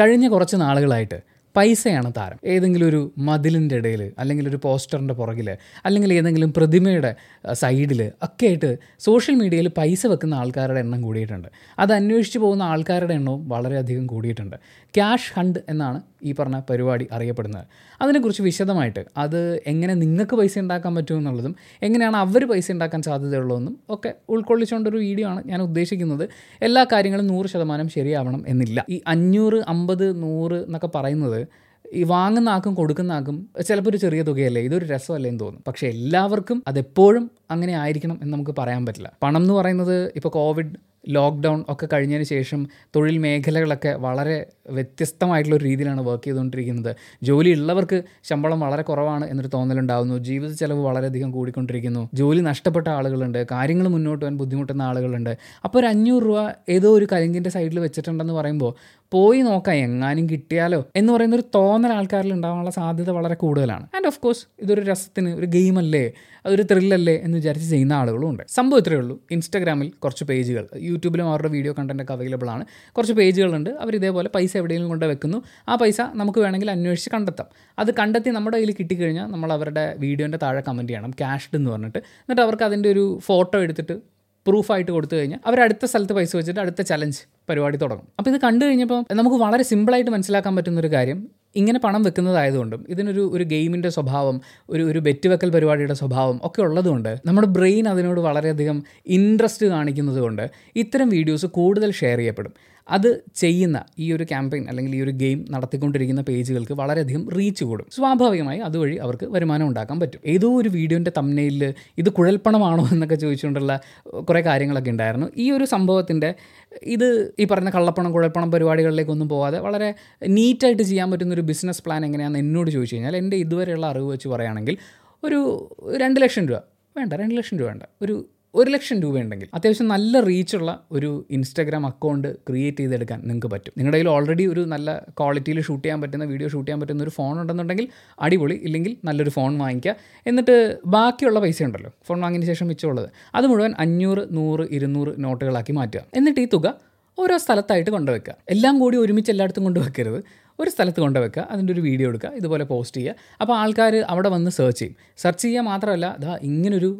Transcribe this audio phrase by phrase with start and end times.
[0.00, 1.18] കഴിഞ്ഞ കുറച്ച് നാളുകളായിട്ട്
[1.56, 2.38] പൈസയാണ് താരം.
[2.44, 7.14] ഏതെങ്കിലും ഒരു മതിലിന്റെ ഇടയിൽ അല്ലെങ്കിൽ ഒരു പോസ്റ്ററിന്റെ പുറകിൽ അല്ലെങ്കിൽ ഏതെങ്കിലും പ്രതിമയുടെ
[7.52, 11.48] സൈഡിൽ ഒക്കെ ആയിട്ട് സോഷ്യൽ മീഡിയയിൽ പൈസ വെക്കുന്ന ആൾക്കാരുടെ എണ്ണം കൂടിയിട്ടുണ്ട്.
[11.78, 14.56] അത് അന്വേഷിച്ച് പോകുന്ന ആൾക്കാരുടെ എണ്ണവും വളരെയധികം കൂടിയിട്ടുണ്ട്.
[14.94, 17.64] ക്യാഷ് ഹണ്ട് എന്നാണ് ഈ പറഞ്ഞ പരിപാടി അറിയപ്പെടുന്നത്.
[18.00, 24.96] അതിനെക്കുറിച്ച് വിശദമായിട്ട് അത് എങ്ങനെ നിങ്ങൾക്ക് പൈസ ഉണ്ടാക്കാൻ പറ്റുമെന്നുള്ളതും എങ്ങനെയാണ് അവർ പൈസ ഉണ്ടാക്കാൻ സാധ്യതയുള്ളതെന്നും ഒക്കെ ഉൾക്കൊള്ളിച്ചുകൊണ്ടൊരു
[24.96, 26.28] വീഡിയോ ആണ് ഞാൻ ഉദ്ദേശിക്കുന്നത്.
[26.62, 28.84] എല്ലാ കാര്യങ്ങളും നൂറ് ശതമാനം ശരിയാവണം എന്നില്ല.
[28.88, 31.43] ഈ അഞ്ഞൂറ് അമ്പത് നൂറ് എന്നൊക്കെ പറയുന്നത്
[31.92, 34.62] ഈ വാങ്ങുന്ന ആക്കും കൊടുക്കുന്ന ആക്കും ചിലപ്പോൾ ഒരു ചെറിയ തുകയല്ലേ?
[34.62, 35.62] ഇതൊരു രസമല്ലേ എന്ന് തോന്നും.
[35.66, 39.12] പക്ഷേ എല്ലാവർക്കും അതെപ്പോഴും അങ്ങനെ ആയിരിക്കണം എന്ന് നമുക്ക് പറയാൻ പറ്റില്ല.
[39.22, 46.00] പണം എന്ന് പറയുന്നത് ഇപ്പോൾ കോവിഡ് ലോക്ക്ഡൗൺ ഒക്കെ കഴിഞ്ഞതിന് ശേഷം തൊഴിൽ മേഖലകളൊക്കെ വളരെ വ്യത്യസ്തമായിട്ടുള്ള ഒരു രീതിയിലാണ്
[46.00, 46.96] വർക്ക് ചെയ്തുകൊണ്ടിരിക്കുന്നത്.
[47.22, 52.08] ജോലി ഉള്ളവർക്ക് ശമ്പളം വളരെ കുറവാണ് എന്നൊരു തോന്നലുണ്ടാകുന്നു ജീവിത ചെലവ് വളരെയധികം കൂടിക്കൊണ്ടിരിക്കുന്നു.
[52.14, 53.46] ജോലി നഷ്ടപ്പെട്ട ആളുകളുണ്ട്.
[53.50, 55.36] കാര്യങ്ങൾ മുന്നോട്ട് പോകാൻ ബുദ്ധിമുട്ടുന്ന ആളുകളുണ്ട്.
[55.64, 58.74] അപ്പോൾ ഒരു അഞ്ഞൂറ് രൂപ ഏതോ ഒരു കരിങ്കിന്റെ സൈഡിൽ വെച്ചിട്ടുണ്ടെന്ന് പറയുമ്പോൾ
[59.10, 63.86] പോയി നോക്കാം എങ്ങാനും കിട്ടിയാലോ എന്ന് പറയുന്ന ഒരു തോന്നൽ ആൾക്കാരിൽ ഉണ്ടാകാനുള്ള സാധ്യത വളരെ കൂടുതലാണ്.
[63.96, 66.12] ആൻഡ് ഓഫ് കോഴ്സ് ഇതൊരു രസത്തിന് ഒരു ഗെയിം അല്ലേ?
[66.46, 68.42] അതൊരു ത്രില്ലല്ലേ എന്ന് വിചാരിച്ച് ചെയ്യുന്ന ആളുകളും ഉണ്ട്.
[68.48, 69.22] സംഭവം ഇത്രയേ ഉള്ളൂ.
[69.30, 72.64] ഇൻസ്റ്റാഗ്രാമിൽ കുറച്ച് പേജുകൾ യൂട്യൂബിലും അവരുടെ വീഡിയോ കണ്ടന്റ് ഒക്കെ അവൈലബിൾ ആണ്.
[72.92, 73.70] കുറച്ച് പേജുകളുണ്ട്.
[73.70, 75.42] അവർ ഇതേപോലെ പൈസ എവിടെയെങ്കിലും കൊണ്ട് വെക്കുന്നു.
[75.68, 77.46] ആ പൈസ നമുക്ക് വേണമെങ്കിൽ അന്വേഷിച്ച് കണ്ടെത്താം.
[77.78, 81.10] അത് കണ്ടെത്തി നമ്മുടെ കയ്യിൽ കിട്ടിക്കഴിഞ്ഞാൽ നമ്മൾ അവരുടെ വീഡിയോന്റെ താഴെ കമന്റ് ചെയ്യണം.
[81.10, 81.98] ക്യാഷ്ഡ് എന്ന് പറഞ്ഞിട്ട്.
[81.98, 84.14] എന്നിട്ട് അവർക്ക് അതിന്റെ ഒരു ഫോട്ടോ എടുത്തിട്ട്
[84.46, 88.08] പ്രൂഫായിട്ട് കൊടുത്തു കഴിഞ്ഞാൽ അവർ അടുത്ത സ്ഥലത്ത് പൈസ വെച്ചിട്ട് അടുത്ത ചലഞ്ച് പരിപാടി തുടങ്ങും.
[88.18, 93.30] അപ്പോൾ ഇത് കണ്ടു കഴിഞ്ഞപ്പോൾ നമുക്ക് വളരെ സിമ്പിളായിട്ട് മനസ്സിലാക്കാൻ പറ്റുന്ന ഒരു കാര്യം ഇങ്ങനെ പണം വെക്കുന്നതായതുകൊണ്ടും ഇതിനൊരു
[93.32, 98.84] ഒരു ഗെയിമിന്റെ സ്വഭാവം ഒരു ഒരു ബെറ്റ് വെക്കൽ പരിപാടിയുടെ സ്വഭാവം ഒക്കെ ഉള്ളതുകൊണ്ട് നമ്മുടെ ബ്രെയിൻ അതിനോട് വളരെയധികം
[99.06, 102.54] ഇൻട്രസ്റ്റ് കാണിക്കുന്നത് കൊണ്ട് ഇത്തരം വീഡിയോസ് കൂടുതൽ ഷെയർ ചെയ്യപ്പെടും.
[102.88, 107.86] അത് ചെയ്യുന്ന ഈ ഒരു ക്യാമ്പയിൻ അല്ലെങ്കിൽ ഈ ഒരു ഗെയിം നടത്തിക്കൊണ്ടിരിക്കുന്ന പേജുകൾക്ക് വളരെയധികം റീച്ച് കൂടും.
[107.90, 110.20] സ്വാഭാവികമായി അതുവഴി അവർക്ക് വരുമാനം ഉണ്ടാക്കാൻ പറ്റും.
[110.26, 113.80] ഏതോ ഒരു വീഡിയോന്റെ തമ്മനയിൽ ഇത് കുഴൽപ്പണമാണോ എന്നൊക്കെ ചോദിച്ചുകൊണ്ടുള്ള
[114.20, 115.26] കുറേ കാര്യങ്ങളൊക്കെ ഉണ്ടായിരുന്നു.
[115.36, 116.34] ഈ ഒരു സംഭവത്തിന്റെ
[116.82, 119.94] ഇത് ഈ പറഞ്ഞ കള്ളപ്പണം കുഴൽപ്പണം പരിപാടികളിലേക്കൊന്നും പോകാതെ വളരെ
[120.28, 124.76] നീറ്റായിട്ട് ചെയ്യാൻ പറ്റുന്ന ഒരു ബിസിനസ് പ്ലാൻ എങ്ങനെയാണെന്ന് എന്നോട് ചോദിച്ചു കഴിഞ്ഞാൽ എന്റെ ഇതുവരെയുള്ള അറിവ് വെച്ച് പറയുകയാണെങ്കിൽ
[125.24, 126.60] ഒരു രണ്ട് ലക്ഷം രൂപ
[126.96, 127.82] വേണ്ട രണ്ട് ലക്ഷം രൂപ വേണ്ട.
[128.02, 133.72] ഒരു ഒരു ലക്ഷം രൂപയുണ്ടെങ്കിൽ അത്യാവശ്യം നല്ല റീച്ചുള്ള ഒരു ഇൻസ്റ്റാഗ്രാം അക്കൗണ്ട് ക്രിയേറ്റ് ചെയ്തെടുക്കാൻ നിങ്ങൾക്ക് പറ്റും.
[133.78, 137.40] നിങ്ങളുടെ കയ്യിൽ ഓൾറെഡി ഒരു നല്ല ക്വാളിറ്റിയിൽ ഷൂട്ട് ചെയ്യാൻ പറ്റുന്ന വീഡിയോ ഷൂട്ട് ചെയ്യാൻ പറ്റുന്ന ഒരു ഫോൺ
[137.40, 137.88] ഉണ്ടെന്നുണ്ടെങ്കിൽ
[138.20, 138.54] അടിപൊളി.
[138.62, 139.94] ഇല്ലെങ്കിൽ നല്ലൊരു ഫോൺ വാങ്ങിക്കുക
[140.26, 143.08] എന്നിട്ട് ബാക്കിയുള്ള പൈസ ഉണ്ടല്ലോ ഫോൺ വാങ്ങിയതിന് ശേഷം മിച്ചമുള്ളത്.
[143.34, 146.00] അത് മുഴുവൻ അഞ്ഞൂറ് നൂറ് ഇരുന്നൂറ് നോട്ടുകളാക്കി മാറ്റുക.
[146.14, 146.74] എന്നിട്ട് ഈ തുക
[147.18, 148.34] ഓരോ സ്ഥലത്തായിട്ട് കൊണ്ടുവയ്ക്കുക.
[148.50, 150.24] എല്ലാം കൂടി ഒരുമിച്ച് എല്ലായിടത്തും കൊണ്ടുവെക്കരുത്
[150.58, 153.22] ഒരു സ്ഥലത്ത് കൊണ്ടുവെക്കുക അതിന്റെ ഒരു വീഡിയോ എടുക്കുക ഇതുപോലെ പോസ്റ്റ് ചെയ്യുക.
[153.42, 154.94] അപ്പോൾ ആൾക്കാർ അവിടെ വന്ന് സെർച്ച് ചെയ്യും.
[155.22, 156.90] സെർച്ച് ചെയ്യുക മാത്രമല്ല അതാ ഇങ്ങനൊരു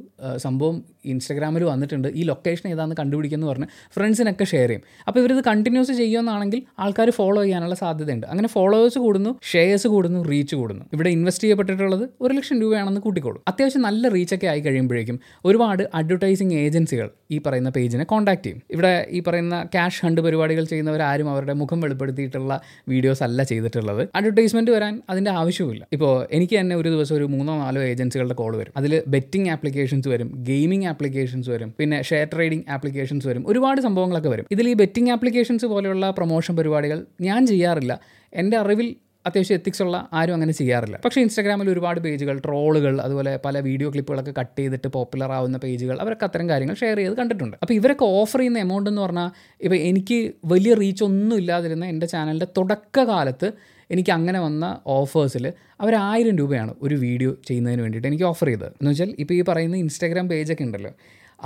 [0.44, 0.76] സംഭവം
[1.12, 2.08] ഇൻസ്റ്റാഗ്രാമിൽ വന്നിട്ടുണ്ട്.
[2.18, 4.82] ഈ ലൊക്കേഷൻ ഏതാണെന്ന് കണ്ടുപിടിക്കുമെന്ന് പറഞ്ഞ് ഫ്രണ്ട്സിനൊക്കെ ഷെയർ ചെയ്യും.
[5.06, 8.26] അപ്പോൾ ഇവരിത് കണ്ടിന്യൂസ് ചെയ്യുമെന്നാണെങ്കിൽ ആൾക്കാർ ഫോളോ ചെയ്യാനുള്ള സാധ്യതയുണ്ട്.
[8.32, 10.84] അങ്ങനെ ഫോളോവേഴ്സ് കൂടുന്നു ഷെയർസ് കൂടുന്നു റീച്ച് കൂടുന്നു.
[10.96, 13.40] ഇവിടെ ഇൻവെസ്റ്റ് ചെയ്യപ്പെട്ടിട്ടുള്ളത് ഒരു ലക്ഷം രൂപയാണെന്ന് കൂട്ടിക്കോളും.
[13.52, 18.60] അത്യാവശ്യം നല്ല റീച്ചൊക്കെ ആയി കഴിയുമ്പോഴേക്കും ഒരുപാട് അഡ്വർടൈസിങ് ഏജൻസികൾ ഈ പറയുന്ന പേജിനെ കോൺടാക്ട് ചെയ്യും.
[18.76, 22.54] ഇവിടെ ഈ പറയുന്ന ക്യാഷ് ഹണ്ട് പരിപാടികൾ ചെയ്യുന്നവരാരും അവരുടെ മുഖം വെളിപ്പെടുത്തിയിട്ടുള്ള
[22.94, 24.08] വീഡിയോസ് അല്ല ചെയ്തിട്ടുള്ളത്.
[24.14, 28.72] അഡ്വർടൈസ്മെന്റ് വരാൻ അതിന്റെ ആവശ്യമില്ല ഇപ്പോൾ എനിക്ക് തന്നെ ഒരു ദിവസം ഒരു മൂന്നോ നാലോ ഏജൻസികളുടെ കോൾ വരും.
[28.76, 33.44] അതിൽ ബെറ്റിംഗ് ആപ്ലിക്കേഷൻസ് വരും ഗെയിമിംഗ് ആപ്ലിക്കേഷൻസ് വരും പിന്നെ ഷെയർ ട്രേഡിംഗ് ആപ്ലിക്കേഷൻസ് വരും.
[33.46, 34.46] ഒരുപാട് സംഭവങ്ങളൊക്കെ വരും.
[34.50, 38.00] ഇതിൽ ഈ ബെറ്റിംഗ് ആപ്ലിക്കേഷൻസ് പോലെയുള്ള പ്രൊമോഷൻ പരിപാടികൾ ഞാൻ ചെയ്യാറില്ല.
[38.32, 38.94] എന്റെ അറിവിൽ
[39.28, 40.96] അത്യാവശ്യം എത്തിക്സുള്ള ആരും അങ്ങനെ ചെയ്യാറില്ല.
[41.04, 46.26] പക്ഷേ ഇൻസ്റ്റാഗ്രാമിൽ ഒരുപാട് പേജുകൾ ട്രോളുകൾ അതുപോലെ പല വീഡിയോ ക്ലിപ്പുകളൊക്കെ കട്ട് ചെയ്തിട്ട് പോപ്പുലർ ആവുന്ന പേജുകൾ അവരൊക്കെ
[46.28, 47.56] അത്തരം കാര്യങ്ങൾ ഷെയർ ചെയ്ത് കണ്ടിട്ടുണ്ട്.
[47.62, 49.30] അപ്പോൾ ഇവരൊക്കെ ഓഫർ ചെയ്യുന്ന എമൗണ്ട് എന്ന് പറഞ്ഞാൽ
[49.60, 50.18] ഇപ്പോൾ എനിക്ക്
[50.54, 53.50] വലിയ റീച്ച് ഒന്നും ഇല്ലാതിരുന്ന എന്റെ ചാനലിന്റെ തുടക്കകാലത്ത്
[53.90, 54.64] എനിക്ക് അങ്ങനെ വന്ന
[54.98, 55.46] ഓഫേഴ്സിൽ
[55.80, 58.72] അവർ ആയിരം രൂപയാണ് ഒരു വീഡിയോ ചെയ്യുന്നതിന് വേണ്ടിയിട്ട് എനിക്ക് ഓഫർ ചെയ്തത്.
[58.80, 60.92] എന്ന് വെച്ചാൽ ഇപ്പോൾ ഈ പറയുന്ന ഇൻസ്റ്റാഗ്രാം പേജൊക്കെ ഉണ്ടല്ലോ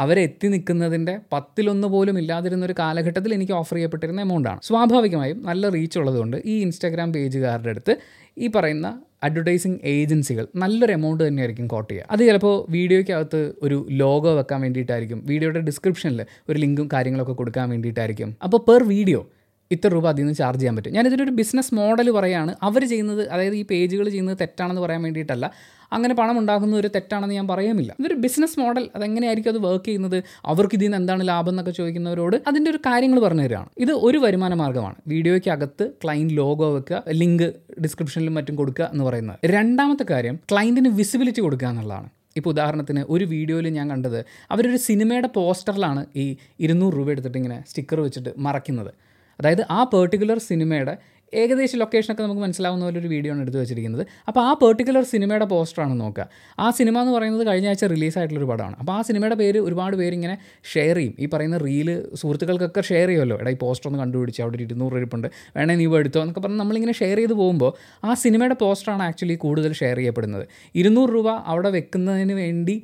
[0.02, 6.36] അവരെത്തി നിൽക്കുന്നതിന്റെ പത്തിലൊന്ന് പോലും ഇല്ലാതിരുന്ന ഒരു കാലഘട്ടത്തിൽ എനിക്ക് ഓഫർ ചെയ്യപ്പെട്ടിരുന്ന എമൗണ്ടാണ് സ്വാഭാവികമായും നല്ല റീച്ച് ഉള്ളതുകൊണ്ട്
[6.44, 7.94] ഈ ഇൻസ്റ്റാഗ്രാം പേജുകാരുടെ അടുത്ത്
[8.38, 8.88] ഈ പറയുന്ന
[9.26, 12.06] അഡ്വർടൈസിങ് ഏജൻസികൾ നല്ലൊരു എമൗണ്ട് തന്നെയായിരിക്കും കോട്ട് ചെയ്യുക.
[12.10, 16.20] അത് ചിലപ്പോൾ വീഡിയോയ്ക്കകത്ത് ഒരു ലോഗോ വെക്കാൻ വേണ്ടിയിട്ടായിരിക്കും വീഡിയോയുടെ ഡിസ്ക്രിപ്ഷനിൽ
[16.50, 18.30] ഒരു ലിങ്കും കാര്യങ്ങളൊക്കെ കൊടുക്കാൻ വേണ്ടിയിട്ടായിരിക്കും.
[18.42, 19.22] അപ്പോൾ പെർ വീഡിയോ
[19.70, 20.92] ഇത്ര രൂപ അതിൽ നിന്ന് ചാർജ് ചെയ്യാൻ പറ്റും.
[20.92, 22.52] ഞാനിതിന്റെ ഒരു ബിസിനസ് മോഡൽ പറയുകയാണ്.
[22.62, 25.46] അവർ ചെയ്യുന്നത് അതായത് ഈ പേജുകൾ ചെയ്യുന്നത് തെറ്റാണെന്ന് പറയാൻ വേണ്ടിയിട്ടല്ല.
[25.92, 30.18] അങ്ങനെ പണം ഉണ്ടാക്കുന്ന ഒരു തെറ്റാണെന്ന് ഞാൻ പറയുമില്ല ഇതൊരു ബിസിനസ് മോഡൽ അതെങ്ങനെയായിരിക്കും അത് വർക്ക് ചെയ്യുന്നത്?
[30.52, 33.68] അവർക്ക് ഇതിൽ നിന്ന് എന്താണ് ലാഭം എന്നൊക്കെ ചോദിക്കുന്നവരോട് അതിന്റെ ഒരു കാര്യങ്ങൾ പറഞ്ഞു തരികയാണ്.
[33.84, 34.96] ഇത് ഒരു വരുമാന മാർഗമാണ്.
[35.14, 37.48] വീഡിയോയ്ക്ക് അകത്ത് ക്ലൈന്റ് ലോഗോ വെക്കുക ലിങ്ക്
[37.86, 39.38] ഡിസ്ക്രിപ്ഷനിലും മറ്റും കൊടുക്കുക എന്ന് പറയുന്നത്.
[39.56, 42.08] രണ്ടാമത്തെ കാര്യം ക്ലൈന്റിന് വിസിബിലിറ്റി കൊടുക്കുക എന്നുള്ളതാണ്.
[42.38, 44.18] ഇപ്പോൾ ഉദാഹരണത്തിന് ഒരു വീഡിയോയിൽ ഞാൻ കണ്ടത്
[44.54, 46.24] അവരൊരു സിനിമയുടെ പോസ്റ്ററിലാണ് ഈ
[46.64, 48.90] ഇരുന്നൂറ് രൂപ എടുത്തിട്ട് ഇങ്ങനെ സ്റ്റിക്കർ വെച്ചിട്ട് മറയ്ക്കുന്നത്.
[49.38, 50.94] അതായത് ആ പെർട്ടിക്കുലർ സിനിമയുടെ
[51.32, 54.06] ഏകദേശം ലൊക്കേഷനൊക്കെ നമുക്ക് മനസ്സിലാവുന്ന പോലെ ഒരു വീഡിയോ ആണ് എടുത്ത് വെച്ചിരിക്കുന്നത്.
[54.28, 56.26] അപ്പോൾ ആ പെർട്ടിക്കുലർ സിനിമയുടെ പോസ്റ്ററാണ് നോക്കുക.
[56.58, 58.76] ആ സിനിമ എന്ന് പറയുന്നത് കഴിഞ്ഞ ആഴ്ച റിലീസായിട്ടുള്ളൊരു പടമാണ്.
[58.80, 60.38] അപ്പോൾ ആ സിനിമയുടെ പേര് ഒരുപാട് പേര് ഇങ്ങനെ
[60.72, 61.14] ഷെയർ ചെയ്യും.
[61.18, 63.38] ഈ പറയുന്ന റീൽ സുഹൃത്തുക്കൾക്കൊക്കെ ഷെയർ ചെയ്യുമല്ലോ.
[63.40, 66.92] എടാ ഈ പോസ്റ്റർ ഒന്ന് കണ്ടുപിടിച്ച് അവിടെ ഒരു ഇരുന്നൂറ് ഇരിപ്പുണ്ട് വേണേ നീ എടുത്തോ എന്നൊക്കെ പറഞ്ഞ് നമ്മളിങ്ങനെ
[66.92, 67.72] ഷെയർ ചെയ്ത് പോകുമ്പോൾ
[68.04, 70.46] ആ സിനിമയുടെ പോസ്റ്ററാണ് ആക്ച്വലി കൂടുതൽ ഷെയർ ചെയ്യപ്പെടുന്നത്.
[70.74, 72.76] ഇരുന്നൂറ് രൂപ അവിടെ വെക്കുന്നതിന് വേണ്ടി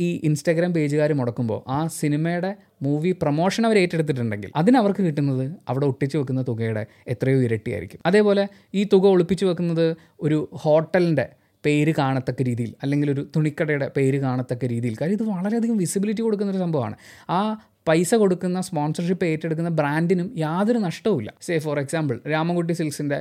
[0.00, 6.18] ഈ ഇൻസ്റ്റാഗ്രാം പേജുകാർ മുടക്കുമ്പോൾ ആ സിനിമയുടെ മൂവി പ്രൊമോഷൻ അവർ ഏറ്റെടുത്തിട്ടുണ്ടെങ്കിൽ അതിന് അവർക്ക് കിട്ടുന്നത് അവിടെ ഒട്ടിച്ചു
[6.18, 8.00] വെക്കുന്ന തുകയുടെ എത്രയോ ഇരട്ടിയായിരിക്കും.
[8.06, 11.28] അതേപോലെ ഈ തുക ഒളിപ്പിച്ചു വെക്കുന്നത് ഒരു ഹോട്ടലിന്റെ
[11.64, 14.96] പേര് കാണത്തക്ക രീതിയിൽ അല്ലെങ്കിൽ ഒരു തുണിക്കടയുടെ പേര് കാണത്തക്ക രീതിയിൽ.
[15.00, 16.96] കാര്യം ഇത് വളരെയധികം വിസിബിലിറ്റി കൊടുക്കുന്ന ഒരു സംഭവമാണ്.
[17.30, 21.30] ആ പൈസ കൊടുക്കുന്ന സ്പോൺസർഷിപ്പ് ഏറ്റെടുക്കുന്ന ബ്രാൻഡിനും യാതൊരു നഷ്ടവുമില്ല.
[21.46, 23.18] സേ ഫോർ എക്സാമ്പിൾ രാമൻകുട്ടി സിൽക്സിന്റെ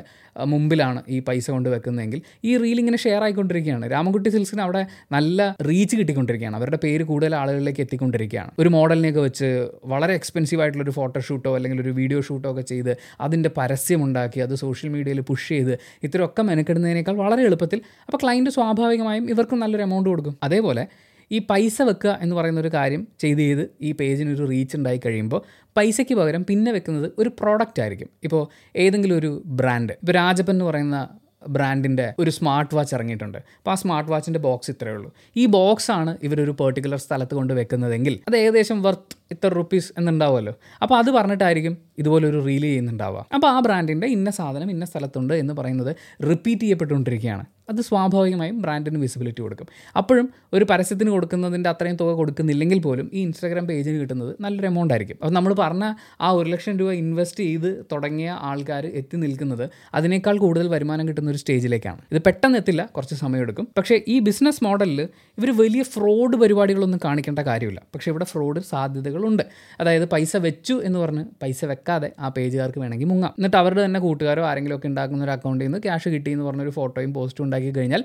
[0.53, 3.85] മുമ്പിലാണ് ഈ പൈസ കൊണ്ട് വെക്കുന്നതെങ്കിൽ ഈ റീൽ ഇങ്ങനെ ഷെയർ ആയിക്കൊണ്ടിരിക്കുകയാണ്.
[3.93, 4.81] രാമൻകുട്ടി സിൽക്സിന് അവിടെ
[5.15, 6.57] നല്ല റീച്ച് കിട്ടിക്കൊണ്ടിരിക്കുകയാണ്.
[6.61, 8.51] അവരുടെ പേര് കൂടുതൽ ആളുകളിലേക്ക് എത്തിക്കൊണ്ടിരിക്കുകയാണ്.
[8.59, 9.49] ഒരു മോഡലിനെയൊക്കെ വെച്ച്
[9.93, 12.93] വളരെ എക്സ്പെൻസീവ് ആയിട്ടുള്ള ഒരു ഫോട്ടോഷൂട്ടോ അല്ലെങ്കിൽ ഒരു വീഡിയോ ഷൂട്ടോ ഒക്കെ ചെയ്ത്
[13.27, 15.73] അതിന്റെ പരസ്യമുണ്ടാക്കി അത് സോഷ്യൽ മീഡിയയിൽ പുഷ് ചെയ്ത്
[16.05, 20.35] ഇത്തരമൊക്കെ മെനക്കെടുന്നതിനേക്കാൾ വളരെ എളുപ്പത്തിൽ അപ്പോൾ ക്ലയന്റ് സ്വാഭാവികമായും ഇവർക്ക് നല്ലൊരു എമൗണ്ട് കൊടുക്കും.
[20.43, 20.85] അതേപോലെ
[21.31, 25.41] ഈ പൈസ വെക്കുക എന്ന് പറയുന്ന ഒരു കാര്യം ചെയ്ത് ചെയ്ത് ഈ പേജിന് ഒരു റീച്ച് ഉണ്ടായി കഴിയുമ്പോൾ
[25.77, 28.09] പൈസയ്ക്ക് പകരം പിന്നെ വെക്കുന്നത് ഒരു പ്രോഡക്റ്റ് ആയിരിക്കും.
[28.23, 31.07] ഇപ്പോൾ ഏതെങ്കിലും ഒരു ബ്രാൻഡ് ഇപ്പോൾ രാജപ്പൻ എന്ന് പറയുന്ന
[31.49, 33.37] ബ്രാൻഡിന്റെ ഒരു സ്മാർട്ട് വാച്ച് ഇറങ്ങിയിട്ടുണ്ട്.
[33.37, 35.13] അപ്പോൾ ആ സ്മാർട്ട് വാച്ചിന്റെ ബോക്സ് ഇത്രയേ ഉള്ളൂ.
[35.37, 40.53] ഈ ബോക്സ് ആണ് ഇവരൊരു പെർട്ടിക്കുലർ സ്ഥലത്ത് കൊണ്ട് വെക്കുന്നതെങ്കിൽ അത് ഏകദേശം വർത്ത് ഇത്ര റുപ്പീസ് എന്നുണ്ടാവുമല്ലോ.
[40.81, 43.25] അപ്പോൾ അത് പറഞ്ഞിട്ടായിരിക്കും ഇതുപോലെ ഒരു റീൽ ചെയ്യുന്നുണ്ടാവുക.
[43.33, 47.45] അപ്പോൾ ആ ബ്രാൻഡിന്റെ ഇന്ന സാധനം ഇന്ന സ്ഥലത്തുണ്ട് എന്ന് പറയുന്നത് റിപ്പീറ്റ് ചെയ്യപ്പെട്ടുകൊണ്ടിരിക്കുകയാണ്.
[47.69, 49.67] അത് സ്വാഭാവികമായും ബ്രാൻഡിന് വിസിബിലിറ്റി കൊടുക്കും.
[49.95, 55.17] അപ്പോഴും ഒരു പരസ്യത്തിന് കൊടുക്കുന്നതിന്റെ അത്രയും തുക കൊടുക്കുന്നില്ലെങ്കിൽ പോലും ഈ ഇൻസ്റ്റാഗ്രാം പേജിന് കിട്ടുന്നത് നല്ലൊരു എമൗണ്ട് ആയിരിക്കും.
[55.21, 60.67] അപ്പോൾ നമ്മൾ പറഞ്ഞ ആ ഒരു ലക്ഷം രൂപ ഇൻവെസ്റ്റ് ചെയ്ത് തുടങ്ങിയ ആൾക്കാർ എത്തി നിൽക്കുന്നത് അതിനേക്കാൾ കൂടുതൽ
[60.67, 63.67] വരുമാനം കിട്ടുന്ന ഒരു സ്റ്റേജിലേക്കാണ് ഇത് പെട്ടെന്ന് എത്തില്ല കുറച്ച് സമയമെടുക്കും.
[63.77, 65.01] പക്ഷേ ഈ ബിസിനസ് മോഡലിൽ
[65.37, 67.81] ഇവർ വലിയ ഫ്രോഡ് പരിപാടികളൊന്നും കാണിക്കേണ്ട കാര്യമില്ല.
[67.95, 69.43] പക്ഷേ ഇവിടെ ഫ്രോഡ് സാധ്യതകളുണ്ട്.
[69.79, 73.33] അതായത് പൈസ വെച്ചു എന്ന് പറഞ്ഞ് പൈസ വെക്കാതെ ആ പേജുകാർക്ക് വേണമെങ്കിൽ മുങ്ങാം.
[73.37, 77.13] എന്നിട്ട് അവരുടെ തന്നെ കൂട്ടുകാരോ ആരെങ്കിലും ഒക്കെ ഉണ്ടാക്കുന്ന ഒരു അക്കൗണ്ടിൽ നിന്ന് ക്യാഷ് കിട്ടി എന്ന് പറഞ്ഞൊരു ഫോട്ടോയും
[77.13, 78.03] പോസ്റ്റും ഉണ്ടാക്കി കഴിഞ്ഞാൽ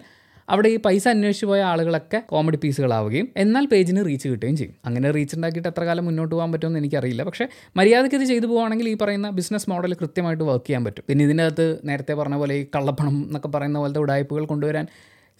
[0.48, 4.74] അവിടെ ഈ പൈസ അന്വേഷിച്ച് പോയ ആളുകളൊക്കെ കോമഡി പീസുകളാവുകയും എന്നാൽ പേജിന് റീച്ച് കിട്ടുകയും ചെയ്യും.
[4.86, 7.22] അങ്ങനെ റീച്ച് ഉണ്ടാക്കിയിട്ട് എത്ര കാലം മുന്നോട്ട് പോകാൻ പറ്റുമെന്ന് എനിക്കറിയില്ല.
[7.22, 7.44] പക്ഷേ
[7.76, 11.04] മര്യാദയ്ക്ക് ഇത് ചെയ്തു പോകുകയാണെങ്കിൽ ഈ പറയുന്ന ബിസിനസ് മോഡൽ കൃത്യമായിട്ട് വർക്ക് ചെയ്യാൻ പറ്റും.
[11.08, 14.88] പിന്നെ ഇതിനകത്ത് നേരത്തെ പറഞ്ഞ പോലെ ഈ കള്ളപ്പണം എന്നൊക്കെ പറയുന്ന പോലത്തെ ഉടായ്പകൾ കൊണ്ടുവരാൻ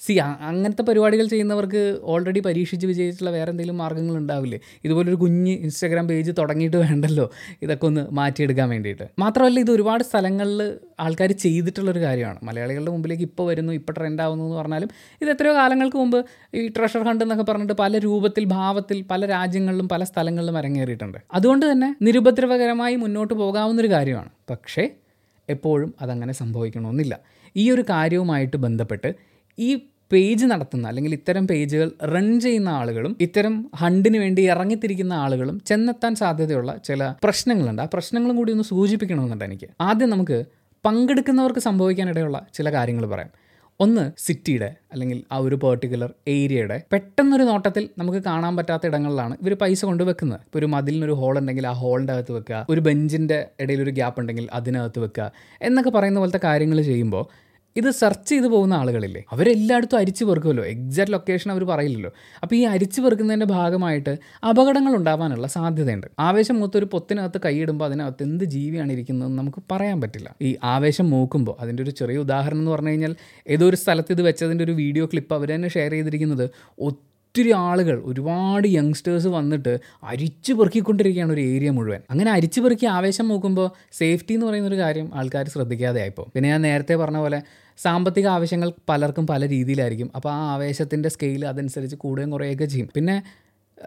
[0.01, 4.61] സി അങ്ങനത്തെ പരിപാടികൾ ചെയ്യുന്നവർക്ക് ഓൾറെഡി പരീക്ഷിച്ച് വിജയിച്ചിട്ടുള്ള വേറെ എന്തെങ്കിലും മാർഗങ്ങൾ ഉണ്ടാവില്ലേ?
[4.85, 7.31] ഇതുപോലൊരു കുഞ്ഞ് ഇൻസ്റ്റാഗ്രാം പേജ് തുടങ്ങിയിട്ട് വേണ്ടല്ലോ?
[7.63, 9.09] ഇതൊക്കെ ഒന്ന് മാറ്റിയെടുക്കാൻ വേണ്ടിയിട്ട്.
[9.19, 12.39] മാത്രമല്ല ഇത് ഒരുപാട് സ്ഥലങ്ങളിൽ ആൾക്കാർ ചെയ്തിട്ടുള്ളൊരു കാര്യമാണ്.
[12.43, 14.89] മലയാളികളുടെ മുമ്പിലേക്ക് ഇപ്പോൾ വരുന്നു ഇപ്പോൾ ട്രെൻഡ് ആവുന്നു എന്ന് പറഞ്ഞാലും
[15.23, 16.25] ഇത് എത്രയോ കാലങ്ങൾക്ക് മുമ്പ്
[16.55, 21.19] ഈ ട്രഷർ ഹണ്ട് എന്നൊക്കെ പറഞ്ഞിട്ട് പല രൂപത്തിൽ ഭാവത്തിൽ പല രാജ്യങ്ങളിലും പല സ്ഥലങ്ങളിലും അരങ്ങേറിയിട്ടുണ്ട്.
[21.33, 24.29] അതുകൊണ്ട് തന്നെ നിരുപദ്രവകരമായി മുന്നോട്ട് പോകാവുന്നൊരു കാര്യമാണ്.
[24.51, 24.91] പക്ഷേ
[25.49, 27.21] എപ്പോഴും അതങ്ങനെ സംഭവിക്കണമെന്നില്ല.
[27.57, 29.30] ഈ ഒരു കാര്യവുമായിട്ട് ബന്ധപ്പെട്ട്
[29.61, 29.81] ഈ
[30.13, 36.77] പേജ് നടത്തുന്ന അല്ലെങ്കിൽ ഇത്തരം പേജുകൾ റൺ ചെയ്യുന്ന ആളുകളും ഇത്തരം ഹണ്ടിന് വേണ്ടി ഇറങ്ങിത്തിരിക്കുന്ന ആളുകളും ചെന്നെത്താൻ സാധ്യതയുള്ള
[36.85, 37.83] ചില പ്രശ്നങ്ങളുണ്ട്.
[37.83, 39.69] ആ പ്രശ്നങ്ങളും കൂടി ഒന്ന് സൂചിപ്പിക്കണമെന്നുണ്ട് എനിക്ക്.
[39.81, 40.45] ആദ്യം നമുക്ക്
[40.87, 43.31] പങ്കെടുക്കുന്നവർക്ക് സംഭവിക്കാനിടയുള്ള ചില കാര്യങ്ങൾ പറയാം.
[43.81, 49.85] ഒന്ന് സിറ്റിയുടെ അല്ലെങ്കിൽ ആ ഒരു പെർട്ടിക്കുലർ ഏരിയയുടെ പെട്ടെന്നൊരു നോട്ടത്തിൽ നമുക്ക് കാണാൻ പറ്റാത്ത ഇടങ്ങളിലാണ് ഇവർ പൈസ
[49.85, 50.41] കൊണ്ട് വെക്കുന്നത്.
[50.45, 52.67] ഇപ്പോൾ ഒരു മതിലിനൊരു ഹോൾ ഉണ്ടെങ്കിൽ ആ ഹോളിന്റെ അകത്ത് വെക്കുക.
[52.71, 55.33] ഒരു ബെഞ്ചിന്റെ ഇടയിൽ ഒരു ഗ്യാപ്പ് ഉണ്ടെങ്കിൽ അതിനകത്ത് വെക്കുക.
[55.63, 59.25] എന്നൊക്കെ പറയുന്ന പോലത്തെ കാര്യങ്ങൾ ചെയ്യുമ്പോൾ ഇത് സെർച്ച് ചെയ്ത് പോകുന്ന ആളുകളില്ലേ?
[59.33, 60.65] അവരെല്ലായിടത്തും അരിച്ചു പെറുക്കുമല്ലോ.
[60.65, 62.11] എക്സാക്ട് ലൊക്കേഷൻ അവർ പറയില്ലല്ലോ.
[62.43, 64.19] അപ്പോൾ ഈ അരിച്ചു പെറുക്കുന്നതിന്റെ ഭാഗമായിട്ട്
[64.49, 66.07] അപകടങ്ങൾ ഉണ്ടാവാനുള്ള സാധ്യതയുണ്ട്.
[66.19, 70.35] ആവേശം മൂത്തൊരു പൊത്തിനകത്ത് കൈയിടുമ്പോൾ അതിനകത്ത് എന്ത് ജീവിയാണ് ഇരിക്കുന്നതെന്ന് നമുക്ക് പറയാൻ പറ്റില്ല.
[70.43, 73.17] ഈ ആവേശം മൂക്കുമ്പോൾ അതിന്റെ ഒരു ചെറിയ ഉദാഹരണം എന്ന് പറഞ്ഞു കഴിഞ്ഞാൽ
[73.49, 76.51] ഏതോ ഒരു സ്ഥലത്ത് ഇത് വെച്ചതിന്റെ ഒരു വീഡിയോ ക്ലിപ്പ് അവർ തന്നെ ഷെയർ ചെയ്തിരിക്കുന്നത്
[77.39, 82.01] ആളുകൾ ഒരുപാട് യങ്സ്റ്റേഴ്സ് വന്നിട്ട് അരിച്ചു പെറുക്കിക്കൊണ്ടിരിക്കുകയാണ് ഒരു ഏരിയ മുഴുവൻ.
[82.11, 86.95] അങ്ങനെ അരിച്ചു പെറുക്കി ആവേശം നോക്കുമ്പോൾ സേഫ്റ്റി എന്ന് പറയുന്നൊരു കാര്യം ആൾക്കാർ ശ്രദ്ധിക്കാതെ ആയിപ്പോൾ പിന്നെ ഞാൻ നേരത്തെ
[86.95, 87.43] പറഞ്ഞ പോലെ
[87.79, 90.11] സാമ്പത്തിക ആവശ്യങ്ങൾ പലർക്കും പല രീതിയിലായിരിക്കും.
[90.15, 92.89] അപ്പോൾ ആ ആവേശത്തിന്റെ സ്കെയിൽ അതനുസരിച്ച് കൂടുകയും കുറയുകയൊക്കെ ചെയ്യും.
[92.95, 93.23] പിന്നെ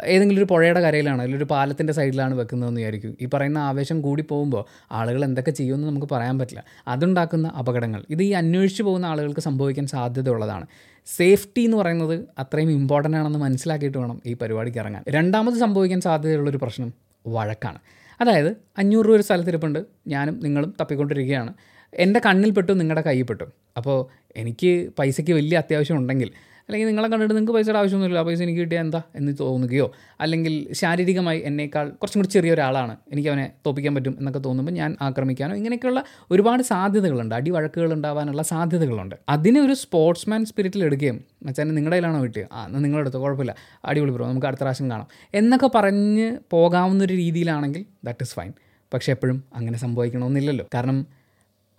[0.06, 3.18] ഏതെങ്കിലും ഒരു പുഴയുടെ കരയിലാണ് അല്ലെങ്കിൽ ഒരു പാലത്തിന്റെ സൈഡിലാണ് വെക്കുന്നതെന്ന് വിചാരിക്കും.
[3.22, 6.64] ഈ പറയുന്ന ആവേശം കൂടി പോകുമ്പോൾ ആളുകൾ എന്തൊക്കെ ചെയ്യുമെന്ന് നമുക്ക് പറയാൻ പറ്റില്ല.
[6.88, 8.06] അതുണ്ടാക്കുന്ന അപകടങ്ങൾ.
[8.10, 10.66] ഇത് ഈ അന്വേഷിച്ച് പോകുന്ന ആളുകൾക്ക് സംഭവിക്കാൻ സാധ്യതയുള്ളതാണ്.
[11.06, 15.04] സേഫ്റ്റി എന്ന് പറയുന്നത് അത്രയും ഇമ്പോർട്ടന്റ് ആണെന്ന് മനസ്സിലാക്കിയിട്ട് വേണം ഈ പരിപാടിക്ക് ഇറങ്ങാൻ.
[15.10, 16.94] രണ്ടാമത് സംഭവിക്കാൻ സാധ്യതയുള്ളൊരു പ്രശ്നം
[17.28, 17.78] വഴക്കാണ്.
[18.22, 21.54] അതായത് അഞ്ഞൂറ് രൂപ ഒരു സ്ഥലത്തിരിപ്പുണ്ട് ഞാനും നിങ്ങളും തപ്പിക്കൊണ്ടിരിക്കുകയാണ്.
[21.94, 23.44] എന്റെ കണ്ണിൽപ്പെട്ടു നിങ്ങളുടെ കയ്യിൽപ്പെട്ടു
[23.78, 26.32] അപ്പോൾ എനിക്ക് പൈസയ്ക്ക് വലിയ അത്യാവശ്യം ഉണ്ടെങ്കിൽ
[26.70, 29.92] അല്ലെങ്കിൽ നിങ്ങളെ കണ്ടിട്ട് നിങ്ങൾക്ക് പൈസയുടെ ആവശ്യമൊന്നുമില്ല ആ പൈസ എനിക്ക് കിട്ടിയാൽ എന്താ എന്ന് തോന്നുകയോ?
[30.20, 35.56] അല്ലെങ്കിൽ ശാരീരികമായി എന്നേക്കാൾ കുറച്ചും കൂടി ചെറിയ ഒരാളാണ് എനിക്ക് അവനെ തോപ്പിക്കാൻ പറ്റും എന്നൊക്കെ തോന്നുമ്പോൾ ഞാൻ ആക്രമിക്കാനോ?
[35.56, 37.36] ഇങ്ങനെയൊക്കെയുള്ള ഒരുപാട് സാധ്യതകളുണ്ട്.
[37.36, 39.16] അടി വഴക്കുകൾ ഉണ്ടാവാനുള്ള സാധ്യതകളുണ്ട്.
[39.30, 42.48] അതിനെ ഒരു സ്പോർട്സ്മാൻ സ്പിരിറ്റിൽ എടുക്കുകയും മച്ചാൻ നിങ്ങളുടെ കയ്യിലാണോ കിട്ടിയത്?
[42.54, 43.56] ആ എന്നാൽ നിങ്ങളെടുത്തോ കുഴപ്പമില്ല.
[43.86, 45.08] അടിപൊളി ബ്രോ നമുക്ക് അടുത്ത പ്രാവശ്യം കാണാം.
[45.34, 48.54] എന്നൊക്കെ പറഞ്ഞ് പോകാവുന്നൊരു രീതിയിലാണെങ്കിൽ ദാറ്റ് ഇസ് ഫൈൻ
[48.94, 50.66] പക്ഷേ എപ്പോഴും അങ്ങനെ സംഭവിക്കണമെന്നില്ലല്ലോ.
[50.74, 51.23] കാരണം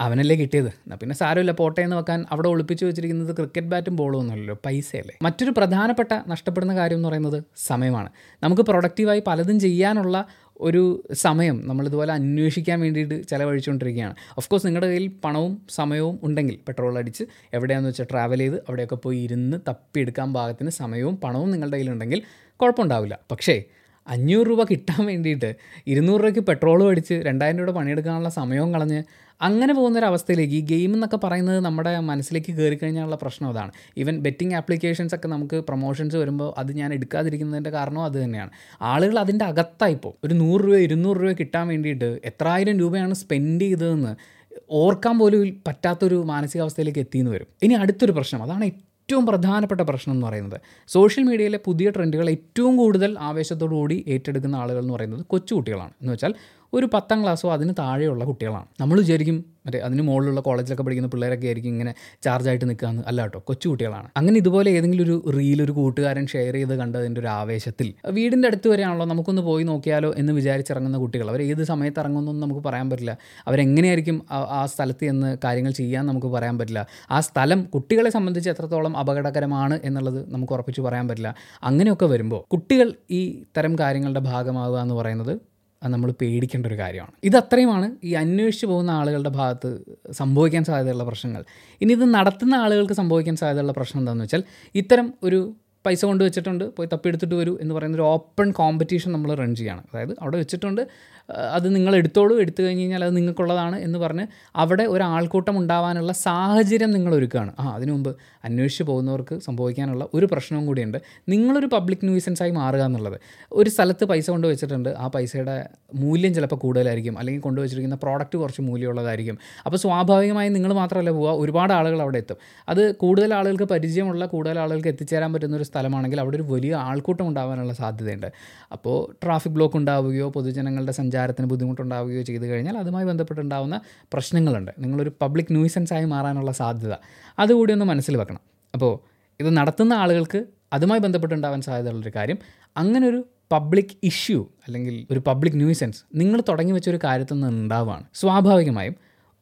[0.01, 0.67] അവനല്ലേ കിട്ടിയത്?
[0.67, 5.15] എന്നാൽ പിന്നെ സാരമില്ല പോട്ടെ എന്ന് വെക്കാൻ അവിടെ ഒളിപ്പിച്ച് വെച്ചിരിക്കുന്നത് ക്രിക്കറ്റ് ബാറ്റും ബോളും ഒന്നുമല്ലല്ലോ പൈസയല്ലേ?
[5.23, 8.09] മറ്റൊരു പ്രധാനപ്പെട്ട നഷ്ടപ്പെടുന്ന കാര്യം എന്ന് പറയുന്നത് സമയമാണ്.
[8.43, 10.27] നമുക്ക് പ്രൊഡക്റ്റീവായി പലതും ചെയ്യാനുള്ള
[10.61, 14.15] ഒരു സമയം നമ്മളിതുപോലെ അന്വേഷിക്കാൻ വേണ്ടിയിട്ട് ചിലവഴിച്ചുകൊണ്ടിരിക്കുകയാണ്.
[14.39, 17.25] ഓഫ് കോഴ്സ് നിങ്ങളുടെ കയ്യിൽ പണവും സമയവും ഉണ്ടെങ്കിൽ പെട്രോൾ അടിച്ച്
[17.55, 22.23] എവിടെയാണെന്ന് വെച്ചാൽ ട്രാവൽ ചെയ്ത് അവിടെയൊക്കെ പോയി ഇരുന്ന് തപ്പിയെടുക്കാൻ ഭാഗത്തിന് സമയവും പണവും നിങ്ങളുടെ കയ്യിലുണ്ടെങ്കിൽ
[22.61, 23.19] കുഴപ്പമുണ്ടാവില്ല.
[23.31, 23.65] പക്ഷേ
[24.07, 25.55] അഞ്ഞൂറ് രൂപ കിട്ടാൻ വേണ്ടിയിട്ട്
[25.87, 29.03] ഇരുന്നൂറ് രൂപയ്ക്ക് പെട്രോൾ അടിച്ച് രണ്ടായിരം രൂപ പണിയെടുക്കാനുള്ള സമയവും കളഞ്ഞ്
[29.43, 33.73] അങ്ങനെ പോകുന്നൊരവസ്ഥയിലേക്ക് ഈ ഗെയിം എന്നൊക്കെ പറയുന്നത് നമ്മുടെ മനസ്സിലേക്ക് കയറി കഴിഞ്ഞാലുള്ള പ്രശ്നം അതാണ്.
[33.99, 38.51] ഈവൻ ബെറ്റിംഗ് ആപ്ലിക്കേഷൻസ് ഒക്കെ നമുക്ക് പ്രൊമോഷൻസ് വരുമ്പോൾ അത് ഞാൻ എടുക്കാതിരിക്കുന്നതിന്റെ കാരണം അത് തന്നെയാണ്.
[38.83, 45.19] ആളുകൾ അതിന്റെ അകത്തായിപ്പോൾ ഒരു നൂറ് രൂപ ഇരുന്നൂറ് രൂപ കിട്ടാൻ വേണ്ടിയിട്ട് എത്രായിരം രൂപയാണ് സ്പെൻഡ് ചെയ്തതെന്ന് ഓർക്കാൻ
[45.19, 47.47] പോലും പറ്റാത്തൊരു മാനസികാവസ്ഥയിലേക്ക് എത്തിയെന്ന് വരും.
[47.63, 48.43] ഇനി അടുത്തൊരു പ്രശ്നം.
[48.43, 48.65] അതാണ്
[49.05, 50.61] ഏറ്റവും പ്രധാനപ്പെട്ട പ്രശ്നം എന്ന് പറയുന്നത്.
[50.89, 55.93] സോഷ്യൽ മീഡിയയിലെ പുതിയ ട്രെൻഡുകൾ ഏറ്റവും കൂടുതൽ ആവേശത്തോടു കൂടി ഏറ്റെടുക്കുന്ന ആളുകൾ എന്ന് പറയുന്നത് കൊച്ചുകുട്ടികളാണ്.
[56.01, 56.35] എന്ന് വെച്ചാൽ
[56.75, 58.65] ഒരു പത്താം ക്ലാസ്സോ അതിന് താഴെയുള്ള കുട്ടികളാണ്.
[58.81, 63.69] നമ്മൾ വിചാരിക്കും മറ്റേ അതിന് മുകളിലുള്ള കോളേജിലൊക്കെ പഠിക്കുന്ന പിള്ളേരൊക്കെ ആയിരിക്കും ഇങ്ങനെ ചാർജായിട്ട് നിൽക്കാമെന്ന് അല്ല കേട്ടോ കൊച്ചു
[63.69, 64.09] കുട്ടികളാണ്.
[64.17, 69.07] അങ്ങനെ ഇതുപോലെ ഏതെങ്കിലും ഒരു റീൽ ഒരു കൂട്ടുകാരൻ ഷെയർ ചെയ്ത് കണ്ടതിന്റെ ഒരു ആവേശത്തിൽ വീടിന്റെ അടുത്ത് വരെയാണല്ലോ
[69.07, 71.31] നമുക്കൊന്ന് പോയി നോക്കിയാലോ എന്ന് വിചാരിച്ചിറങ്ങുന്ന കുട്ടികൾ.
[71.31, 73.19] അവർ ഏത് സമയത്ത് ഇറങ്ങുമെന്നൊന്നും നമുക്ക് പറയാൻ പറ്റില്ല.
[73.49, 76.87] അവരെങ്ങനെയായിരിക്കും ആ- സ്ഥലത്ത് എന്ന് കാര്യങ്ങൾ ചെയ്യാൻ നമുക്ക് പറയാൻ പറ്റില്ല.
[77.11, 81.35] ആ സ്ഥലം കുട്ടികളെ സംബന്ധിച്ച് എത്രത്തോളം അപകടകരമാണ് എന്നുള്ളത് നമുക്ക് ഉറപ്പിച്ച് പറയാൻ പറ്റില്ല.
[81.63, 85.54] അങ്ങനെയൊക്കെ വരുമ്പോൾ കുട്ടികൾ ഈ തരം കാര്യങ്ങളുടെ ഭാഗമാവുക എന്ന് പറയുന്നത്
[85.85, 87.13] അത് നമ്മൾ പേടിക്കേണ്ട ഒരു കാര്യമാണ്.
[87.29, 89.71] ഇത് അത്രയുമാണ് ഈ അന്വേഷിച്ച് പോകുന്ന ആളുകളുടെ ഭാഗത്ത്
[90.13, 91.43] സംഭവിക്കാൻ സാധ്യതയുള്ള പ്രശ്നങ്ങൾ.
[91.81, 95.41] ഇനി ഇത് നടത്തുന്ന ആളുകൾക്ക് സംഭവിക്കാൻ സാധ്യതയുള്ള പ്രശ്നം എന്താണെന്ന് വെച്ചാൽ ഇത്തരം ഒരു
[95.85, 100.15] പൈസ കൊണ്ട് വെച്ചിട്ടുണ്ട് പോയി തപ്പിയെടുത്തിട്ട് വരൂ എന്ന് പറയുന്ന ഒരു ഓപ്പൺ കോമ്പറ്റീഷൻ നമ്മൾ റൺ ചെയ്യുകയാണ് അതായത്
[100.21, 100.83] അവിടെ വെച്ചിട്ടുണ്ട്
[101.31, 104.27] അത് നിങ്ങൾ എടുത്തോളൂ എടുത്തു കഴിഞ്ഞ് കഴിഞ്ഞാൽ അത് നിങ്ങൾക്കുള്ളതാണ് എന്ന് പറഞ്ഞ്
[104.57, 110.67] അവിടെ ഒരു ആൾക്കൂട്ടം ഉണ്ടാവാനുള്ള സാഹചര്യം നിങ്ങൾ ഒരുക്കുകയാണ് ആ അതിനു മുമ്പ് അന്വേഷിച്ച് പോകുന്നവർക്ക് സംഭവിക്കാനുള്ള ഒരു പ്രശ്നവും
[110.67, 110.99] കൂടിയുണ്ട്.
[111.29, 113.21] നിങ്ങളൊരു പബ്ലിക് ന്യൂസൻസായി മാറുക എന്നുള്ളത്.
[113.53, 114.89] ഒരു സ്ഥലത്ത് പൈസ കൊണ്ട് വെച്ചിട്ടുണ്ട്.
[114.89, 117.19] ആ പൈസയുടെ മൂല്യം ചിലപ്പോൾ കൂടുതലായിരിക്കും.
[117.19, 119.39] അല്ലെങ്കിൽ കൊണ്ടുവച്ചിരിക്കുന്ന പ്രോഡക്റ്റ് കുറച്ച് മൂല്യമുള്ളതായിരിക്കും.
[119.67, 121.41] അപ്പോൾ സ്വാഭാവികമായും നിങ്ങൾ മാത്രമല്ല പോവുക.
[121.41, 122.37] ഒരുപാട് ആളുകൾ അവിടെ എത്തും.
[122.69, 127.73] അത് കൂടുതൽ ആളുകൾക്ക് പരിചയമുള്ള കൂടുതൽ ആളുകൾക്ക് എത്തിച്ചേരാൻ പറ്റുന്ന ഒരു സ്ഥലമാണെങ്കിൽ അവിടെ ഒരു വലിയ ആൾക്കൂട്ടം ഉണ്ടാവാനുള്ള
[127.73, 128.27] സാധ്യതയുണ്ട്.
[128.73, 133.77] അപ്പോൾ ട്രാഫിക് ബ്ലോക്ക് ഉണ്ടാവുകയോ പൊതുജനങ്ങളുടെ സഞ്ചാരത്തിന് ബുദ്ധിമുട്ടുണ്ടാവുകയോ ചെയ്തു കഴിഞ്ഞാൽ അതുമായി ബന്ധപ്പെട്ടുണ്ടാവുന്ന
[134.13, 134.71] പ്രശ്നങ്ങളുണ്ട്.
[134.79, 136.95] നിങ്ങളൊരു പബ്ലിക് ന്യൂസൻസായി മാറാനുള്ള സാധ്യത.
[137.39, 138.41] അതുകൂടി ഒന്ന് മനസ്സിൽ വെക്കണം.
[138.75, 138.93] അപ്പോൾ
[139.41, 140.41] ഇത് നടത്തുന്ന ആളുകൾക്ക്
[140.73, 142.39] അതുമായി ബന്ധപ്പെട്ടുണ്ടാവാൻ സാധ്യതയുള്ളൊരു കാര്യം
[142.77, 143.21] അങ്ങനൊരു
[143.53, 148.95] പബ്ലിക് ഇഷ്യൂ അല്ലെങ്കിൽ ഒരു പബ്ലിക് ന്യൂസൻസ് നിങ്ങൾ തുടങ്ങി വെച്ചൊരു കാര്യത്തിൽ നിന്ന് ഉണ്ടാവുകയാണ് സ്വാഭാവികമായും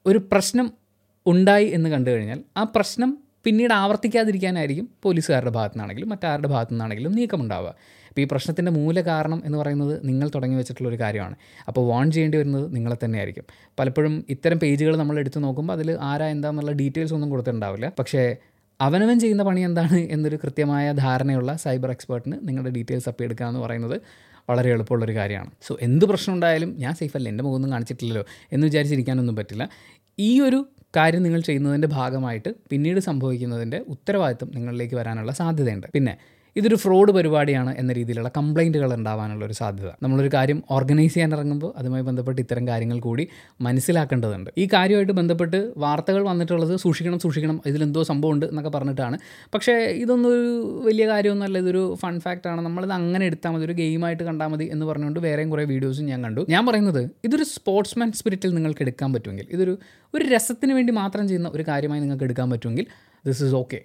[0.07, 0.67] ഒരു പ്രശ്നം
[1.27, 3.11] ഉണ്ടായി എന്ന് കണ്ടു കഴിഞ്ഞാൽ ആ പ്രശ്നം
[3.45, 7.75] പിന്നീട് ആവർത്തിക്കാതിരിക്കാനായിരിക്കും പോലീസുകാരുടെ ഭാഗത്തു നിന്നാണെങ്കിലും മറ്റാരുടെ ഭാഗത്തു നിന്നാണെങ്കിലും നീക്കമുണ്ടാവുക.
[8.09, 11.37] അപ്പോൾ ഈ പ്രശ്നത്തിന്റെ മൂല കാരണം എന്ന് പറയുന്നത് നിങ്ങൾ തുടങ്ങി വെച്ചിട്ടുള്ള ഒരു കാര്യമാണ്.
[11.69, 13.45] അപ്പോൾ വാൺ ചെയ്യേണ്ടി വരുന്നത് നിങ്ങളെ തന്നെയായിരിക്കും.
[13.79, 17.93] പലപ്പോഴും ഇത്തരം പേജുകൾ നമ്മൾ എടുത്തു നോക്കുമ്പോൾ അതിൽ ആരാ എന്താണെന്നുള്ള ഡീറ്റെയിൽസ് ഒന്നും കൊടുത്തിട്ടുണ്ടാവില്ല.
[17.99, 18.37] പക്ഷേ
[18.81, 24.01] അവനവൻ ചെയ്യുന്ന പണി എന്താണ് എന്നൊരു കൃത്യമായ ധാരണയുള്ള സൈബർ എക്സ്പേർട്ടിന് നിങ്ങളുടെ ഡീറ്റെയിൽസ് അപ്പ് എടുക്കുക എന്ന് പറയുന്നത്
[24.51, 25.51] വളരെ എളുപ്പമുള്ളൊരു കാര്യമാണ്.
[25.63, 29.69] സോ എന്ത് പ്രശ്നം ഉണ്ടായാലും ഞാൻ സേഫ് അല്ല എന്റെ മുഖമൊന്നും കാണിച്ചിട്ടില്ലല്ലോ എന്ന് വിചാരിച്ചിരിക്കാനൊന്നും പറ്റില്ല.
[30.19, 35.87] ഈ ഒരു കാര്യം നിങ്ങൾ ചെയ്യുന്നതിന്റെ ഭാഗമായിട്ട് പിന്നീട് സംഭവിക്കുന്നതിന്റെ ഉത്തരവാദിത്വം നിങ്ങളിലേക്ക് വരാനുള്ള സാധ്യതയുണ്ട്.
[35.95, 36.19] പിന്നെ
[36.57, 39.91] ഇതൊരു ഫ്രോഡ് പരിപാടിയാണ് എന്ന രീതിയിലുള്ള കംപ്ലൈന്റുകൾ ഉണ്ടാവാനുള്ള ഒരു സാധ്യത.
[40.03, 43.29] നമ്മളൊരു കാര്യം ഓർഗനൈസ് ചെയ്യാൻ ഇറങ്ങുമ്പോൾ അതുമായി ബന്ധപ്പെട്ട് ഇത്തരം കാര്യങ്ങൾ കൂടി
[43.61, 44.51] മനസ്സിലാക്കേണ്ടതുണ്ട്.
[44.59, 49.19] ഈ കാര്യമായിട്ട് ബന്ധപ്പെട്ട് വാർത്തകൾ വന്നിട്ടുള്ളത് സൂക്ഷിക്കണം സൂക്ഷിക്കണം ഇതിലെന്തോ സംഭവമുണ്ട് എന്നൊക്കെ പറഞ്ഞിട്ടാണ്.
[49.55, 51.59] പക്ഷേ ഇതൊന്നൊരു വലിയ കാര്യമൊന്നുമല്ല.
[51.59, 53.65] ഇതൊരു ഫൺ ഫാക്റ്റാണ് നമ്മളിത് അങ്ങനെ എടുത്താൽ മതി.
[53.65, 56.47] ഒരു ഗെയിമായിട്ട് കണ്ടാൽ മതി എന്ന് പറഞ്ഞുകൊണ്ട് വേറെയും കുറേ വീഡിയോസും ഞാൻ കണ്ടു.
[56.49, 59.79] ഞാൻ പറയുന്നത് ഇതൊരു സ്പോർട്സ്മാൻ സ്പിരിറ്റിൽ നിങ്ങൾക്ക് എടുക്കാൻ പറ്റുമെങ്കിൽ ഇതൊരു
[60.15, 62.87] ഒരു രസത്തിന് വേണ്ടി മാത്രം ചെയ്യുന്ന ഒരു കാര്യമായി നിങ്ങൾക്ക് എടുക്കാൻ പറ്റുമെങ്കിൽ
[63.27, 63.81] ദിസ് ഇസ് ഓക്കെ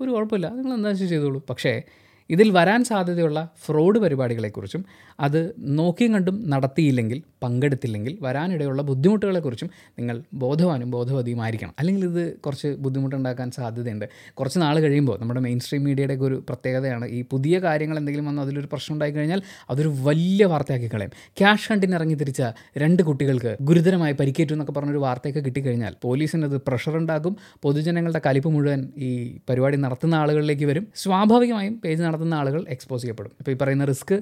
[0.00, 0.48] ഒരു കുഴപ്പമില്ല.
[0.48, 1.42] നിങ്ങൾ എന്താ ചെയ്തോളൂ.
[1.50, 1.82] പക്ഷേ
[2.30, 4.84] ഇതിൽ വരാൻ സാധ്യതയുള്ള ഫ്രോഡ് പരിപാടികളെക്കുറിച്ചും
[5.20, 11.74] അത് നോക്കിയും കണ്ടും നടത്തിയില്ലെങ്കിൽ പങ്കെടുത്തില്ലെങ്കിൽ വരാനിടയുള്ള ബുദ്ധിമുട്ടുകളെക്കുറിച്ചും നിങ്ങൾ ബോധവാനും ബോധവതിയുമായിരിക്കണം.
[11.78, 14.04] അല്ലെങ്കിൽ ഇത് കുറച്ച് ബുദ്ധിമുട്ടുണ്ടാക്കാൻ സാധ്യതയുണ്ട്.
[14.34, 18.66] കുറച്ച് നാൾ കഴിയുമ്പോൾ നമ്മുടെ മെയിൻ സ്ട്രീം മീഡിയയുടെ ഒരു പ്രത്യേകതയാണ് ഈ പുതിയ കാര്യങ്ങൾ എന്തെങ്കിലും വന്ന് അതിലൊരു
[18.72, 21.10] പ്രശ്നം ഉണ്ടായി കഴിഞ്ഞാൽ അതൊരു വലിയ വാർത്തയാക്കി കളയും.
[21.38, 22.42] ക്യാഷ് ഹണ്ടിന് ഇറങ്ങി തിരിച്ച
[22.76, 28.88] രണ്ട് കുട്ടികൾക്ക് ഗുരുതരമായി പരിക്കേറ്റു എന്നൊക്കെ പറഞ്ഞൊരു വാർത്തയൊക്കെ കിട്ടിക്കഴിഞ്ഞാൽ പോലീസിന് അത് പ്രഷർ ഉണ്ടാകും പൊതുജനങ്ങളുടെ കലിപ്പ് മുഴുവൻ
[28.96, 30.88] ഈ പരിപാടി നടത്തുന്ന ആളുകളിലേക്ക് വരും.
[30.96, 33.32] സ്വാഭാവികമായും പേജ് നടത്തുന്ന ആളുകൾ എക്സ്പോസ് ചെയ്യപ്പെടും.
[33.40, 34.16] ഇപ്പോൾ ഈ പറയുന്ന റിസ്ക്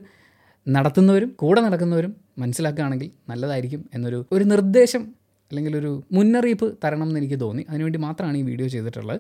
[0.67, 5.03] നടത്തുന്നവരും കൂടെ നടക്കുന്നവരും മനസ്സിലാക്കുകയാണെങ്കിൽ നല്ലതായിരിക്കും എന്നൊരു ഒരു നിർദ്ദേശം
[5.51, 7.63] അല്ലെങ്കിൽ ഒരു മുന്നറിയിപ്പ് തരണം എന്ന് എനിക്ക് തോന്നി.
[7.71, 9.19] അതിനുവേണ്ടി മാത്രമാണ് ഈ വീഡിയോ ചെയ്തിട്ടുള്ളത്.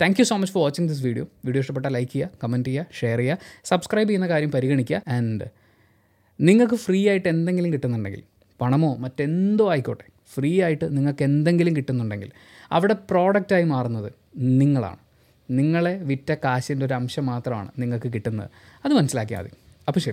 [0.00, 3.18] Thank you so much for watching this video video ഇഷ്ടപ്പെട്ടാൽ ലൈക്ക് ചെയ്യുക കമന്റ് ചെയ്യുക ഷെയർ
[3.18, 5.46] ചെയ്യുക സബ്സ്ക്രൈബ് ചെയ്യുന്ന കാര്യം പരിഗണിക്കുക ആൻഡ്
[6.38, 8.22] നിങ്ങൾക്ക് ഫ്രീ ആയിട്ട് എന്തെങ്കിലും കിട്ടുന്നുണ്ടെങ്കിൽ
[8.60, 12.30] പണമോ മറ്റെന്തോ ആയിക്കോട്ടെ ഫ്രീ ആയിട്ട് നിങ്ങൾക്ക് എന്തെങ്കിലും കിട്ടുന്നുണ്ടെങ്കിൽ
[12.76, 14.10] അവിടെ പ്രോഡക്റ്റായി മാറുന്നത്
[14.52, 15.00] നിങ്ങളാണ്.
[15.50, 18.50] നിങ്ങളെ വിറ്റ കാശിന്റെ ഒരു അംശം മാത്രമാണ് നിങ്ങൾക്ക് കിട്ടുന്നത്.
[18.84, 19.50] അത് മനസ്സിലാക്കിയാൽ മതി.
[19.88, 20.08] അപ്പോൾ ശരി.